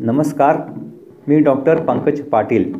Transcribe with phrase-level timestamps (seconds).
[0.00, 0.56] नमस्कार
[1.28, 2.72] मी doctor Pankaj Patil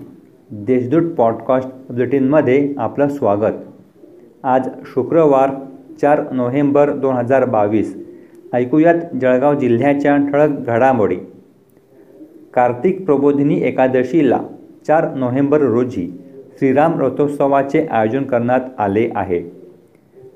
[0.50, 3.54] Deshdoot podcast बुलेटिनमध्ये आपलं स्वागत.
[4.42, 5.50] आज शुक्रवार
[6.00, 7.96] चार नोव्हेंबर दोन हजार बावीस
[8.55, 11.16] ऐकूयात जळगाव जिल्ह्याच्या ठळक घडामोडी.
[12.55, 14.41] कार्तिक प्रबोधिनी एकादशीला
[14.87, 16.12] चार नोव्हेंबर रोजी
[16.59, 19.42] श्रीराम रथोत्सवाचे आयोजन करण्यात आले आहे.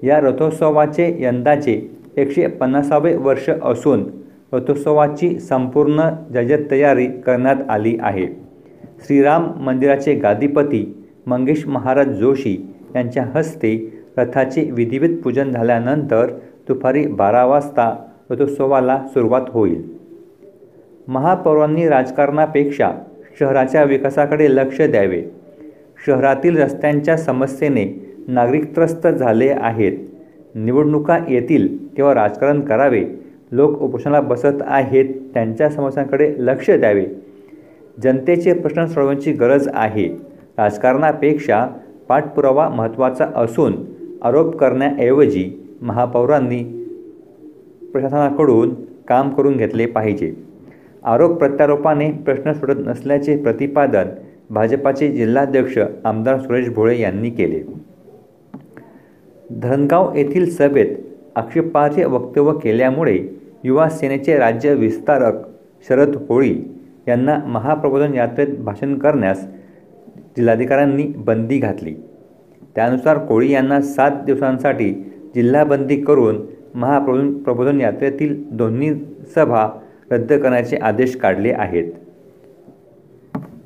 [0.03, 4.20] या रथोत्सवाचे यंदाचे एकशे पन्नासावे वर्ष असून
[4.53, 8.27] रथोत्सवाची संपूर्ण जजत तयारी करण्यात आली आहे.
[9.07, 16.31] श्रीराम मंदिराचे गादीपती मंगेश महाराज जोशी यांच्या हस्ते रथाचे विधिवत पूजन झाल्यानंतर
[16.69, 19.83] दुपारी बारा वाजता रथोत्सवाला सुरुवात होईल.
[21.09, 22.91] महापौरांनी राजकारणापेक्षा
[23.41, 25.23] शहराच्या विकासाकडे लक्ष द्यावे.
[26.07, 29.93] शहरातील रस्त्यांच्या समस्येने नागरिक त्रस्त झाले आहेत.
[30.55, 33.05] निवडणुका येतील तेव्हा राजकारण करावे.
[33.53, 37.07] लोक उपोषणाला बसत आहेत त्यांच्या समस्यांकडे लक्ष द्यावे.
[38.03, 40.09] जनतेचे प्रश्न सोडवण्याची गरज आहे.
[40.59, 41.67] राजकारणापेक्षा
[42.09, 43.75] पाठपुरावा महत्त्वाचा असून
[44.23, 45.51] आरोप करण्याऐवजी
[45.83, 46.63] महापौरांनी
[47.93, 48.75] प्रशासनाकडून
[49.09, 50.35] काम करून घेतले पाहिजे.
[51.05, 54.07] आरोप प्रत्यारोपाने प्रश्न सुटत नसल्याचे प्रतिपादन
[54.51, 57.63] भाजपाचे जिल्हाध्यक्ष आमदार सुरेश भोळे यांनी केले.
[59.51, 60.97] धनगाव येथील सभेत
[61.37, 63.19] आक्षेपार्ह वक्तव्य केल्यामुळे
[63.65, 65.35] युवा सेनेचे राज्य विस्तारक
[65.89, 66.55] शरद होळी
[67.09, 69.45] यांना महाप्रबोधन यात्रेत भाषण करण्यास
[70.37, 71.95] जिल्हाधिकाऱ्यांनी बंदी घातली.
[72.77, 74.91] त्यानुसार कोळी यांना सात दिवसांसाठी
[75.35, 76.41] जिल्हाबंदी करून
[76.75, 78.93] महाप्रबोधन प्रबोधन यात्रेतील दोन्ही
[79.35, 79.69] सभा
[80.11, 81.93] रद्द करण्याचे आदेश काढले आहेत.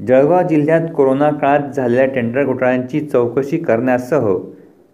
[0.08, 4.34] जळगाव जिल्ह्यात कोरोना काळात झालेल्या टेंडर घोटाळ्यांची चौकशी करण्यासह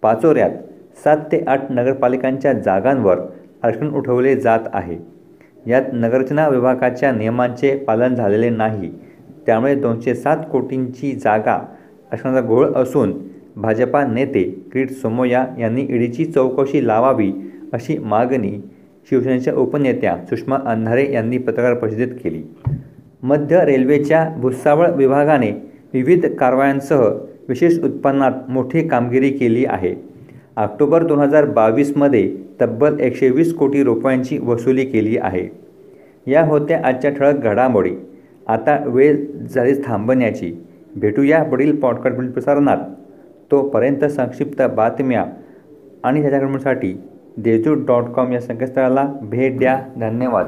[0.01, 0.51] पाचोऱ्यात
[0.97, 3.19] सात ते आठ नगरपालिकांच्या जागांवर
[3.63, 4.97] आरक्षण उठवले जात आहे.
[5.67, 8.91] यात नगरचना विभागाच्या नियमांचे पालन झालेले नाही.
[9.45, 13.13] त्यामुळे दोनशे सात कोटींची जागा आरक्षणाचा घोळ असून
[13.55, 14.43] भाजपा नेते
[14.73, 17.31] किरीट सोमय्या यांनी ईडीची चौकशी लावावी
[17.73, 18.51] अशी मागणी
[19.09, 22.43] शिवसेनेच्या उपनेत्या सुषमा अंधारे यांनी पत्रकार परिषदेत केली.
[23.23, 25.51] मध्य रेल्वेच्या भुसावळ विभागाने
[25.93, 27.01] विविध कारवायांसह
[27.49, 30.10] विशेष उत्पन्नात मोठी कामगिरी केली आहे.
[30.57, 35.47] ऑक्टोबर दोन हजार बावीसमध्ये तब्बल एकशे वीस कोटी रुपयांची वसुली केली आहे.
[36.27, 37.91] या होत्या आजच्या ठळक घडामोडी.
[38.47, 40.53] आता वेळ झाली थांबण्याची.
[40.95, 42.77] भेटूया पुढील पॉडकास्ट प्रसारणात.
[43.51, 45.25] तोपर्यंत संक्षिप्त बातम्या
[46.03, 47.01] आणि त्याच्याकडूनसाठी
[47.37, 49.81] देजू डॉट कॉम या संकेतस्थळाला भेट द्या.
[49.99, 50.47] धन्यवाद.